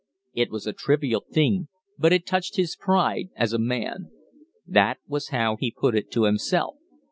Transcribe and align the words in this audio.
It 0.33 0.49
was 0.49 0.65
a 0.65 0.73
trivial 0.73 1.23
thing, 1.31 1.67
but 1.95 2.11
it 2.11 2.25
touched 2.25 2.55
his 2.55 2.75
pride 2.75 3.29
as 3.35 3.53
a 3.53 3.59
man. 3.59 4.09
That 4.65 4.97
was 5.05 5.27
how 5.29 5.57
he 5.57 5.69
put 5.69 5.93
it 5.95 6.09
to 6.13 6.23
himself. 6.23 6.77